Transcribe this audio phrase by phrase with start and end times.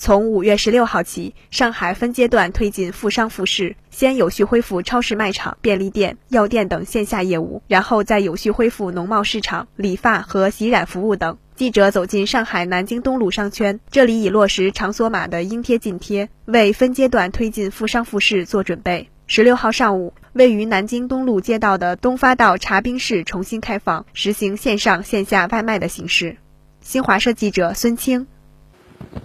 [0.00, 11.36] 从五月十六号起，上海分阶段推进复商复市，先有序恢复超市、卖场、便利店、药店等线下业务，然后再有序恢复农贸市场、理发和洗染服务等。
[11.56, 19.10] 记者走进上海南京东路商圈，这里已落实场所码的应贴尽贴，为分阶段推进复商复市做准备。
[19.26, 26.36] 十六号上午，位于南京东路街道的东发道茶冰室重新开放，实行线上线下外卖的形式。
[26.80, 28.28] 新华社记者孙清。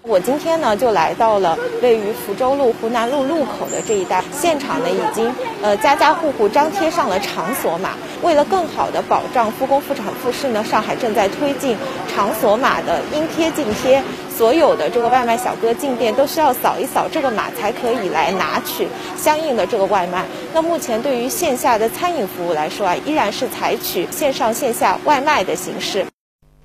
[0.04, 7.92] 我今天呢就来到了位于福州路湖南路路口的这一带，现场呢已经呃家家户户张贴上了场所码。
[8.22, 11.78] 为了更好的保障复工复产复市呢，上海正在推进
[12.14, 18.88] 场所码的应贴尽贴，所有的这个外卖小哥进店都需要扫一扫这个码才可以来拿取
[19.18, 20.26] 相应的这个外卖。
[20.54, 26.06] 那目前对于线下的餐饮服务来说啊，依然是采取线上线下外卖的形式。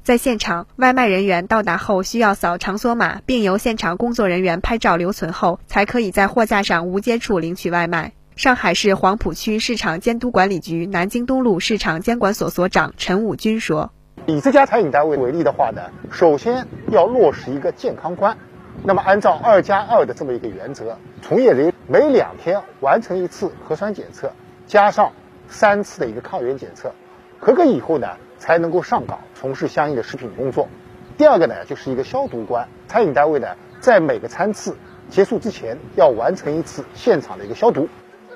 [0.09, 8.15] 在现场，外卖人员到达后需要扫场所码，并由现场工作人员拍照留存后，才可以在货架上无接触领取外卖。
[8.35, 13.93] 上海市黄浦区市场监督管理局南京东路市场监管所所长陈武军说
[14.25, 18.39] ：“以这家餐饮单位为例的话呢，首先要落实一个健康观，
[18.85, 24.33] 那么按照二加二的这么一个原则，从业人员每两天完成一次核酸检测，
[24.67, 25.13] 加上
[25.51, 26.95] 三次的一个抗原检测，
[27.39, 30.69] 合格以后呢。”才能够上岗从事相应的食品工作。
[31.17, 33.49] 第二个呢，就是一个消毒关，餐饮单位呢，
[33.81, 34.77] 在每个餐次
[35.11, 37.89] 结束之前要完成一次现场的一个消毒。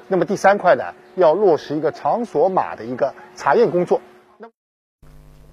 [0.09, 4.01] 那么第三块呢，要落实一个场所码的一个查验工作。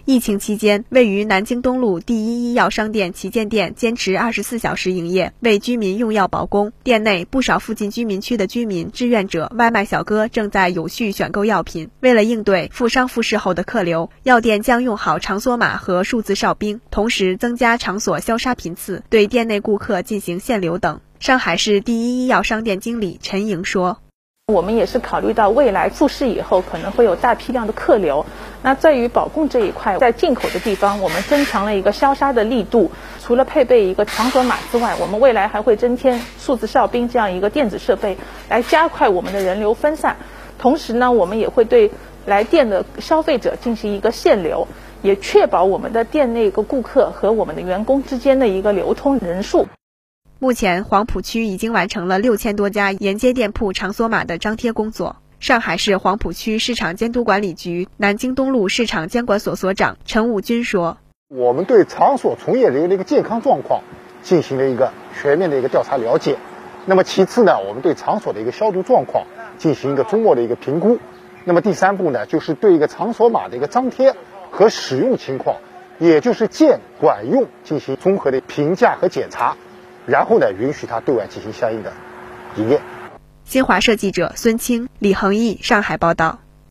[0.10, 6.74] 疫情期间，位于南京东路第一医药商店旗舰店坚持二十四小时营业，为居民用药保供。
[6.84, 11.92] 店内不少附近居民区的居民、志愿者、外卖小哥正在有序选购药品。
[12.00, 21.02] 为了应对复商复市后的客流，药店将用好场所码和数字哨兵，同时增加场所消杀频次，对店内顾客进行限流等。
[21.20, 24.00] 上海市第一医药商店经理陈莹说。
[24.52, 28.26] 我们也是考虑到未来复市以后可能会有大批量的客流，
[28.62, 32.92] 那在于保供这一块，在进口的地方我们增强了一个消杀的力度。
[33.22, 38.18] 除了配备一个场所码之外，我们未来还会增添数字哨兵这样一个电子设备，
[38.50, 40.18] 来加快我们的人流分散。
[40.58, 41.92] 同时呢，我们也会对
[42.26, 44.68] 来店的消费者进行一个限流，
[45.02, 49.68] 也确保我们的店内一个顾客和我们的员工之间的一个流通人数。
[50.40, 55.18] 目前，黄浦区已经完成了六千多家沿街店铺场所码的张贴工作。
[55.40, 60.98] 上海市黄浦区市场监督管理局南京东路市场监管所所长陈武军说
[61.32, 63.84] ：“我们对场所从业人员的一个健康状况
[64.22, 66.36] 进行了一个全面的一个调查了解。
[66.86, 71.00] 那么其次呢，我们对场所的一个消毒状况进行一个综合的一个评估。
[71.46, 74.16] 那么第三步呢，就是对一个场所码的一个张贴
[74.52, 75.56] 和使用情况，
[76.00, 79.56] 也就是建管用进行综合的评价和检查。”
[80.06, 81.94] 然后呢，允许他对外进行相应的
[82.58, 82.82] 营业。
[83.50, 86.40] 新华社记者孙清、李恒毅上海报道。